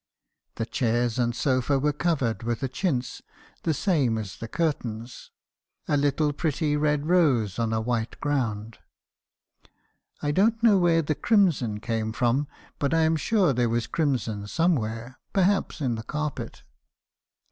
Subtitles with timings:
[0.55, 3.21] The chairs and sofa were covered with a chintz,
[3.61, 5.29] the same as the curtains—
[5.87, 8.79] a little pretty red rose on a white ground.
[10.23, 12.47] I don't know where the crimson came from,
[12.79, 16.63] but I am sure there was crimson some where; perhaps in the carpet.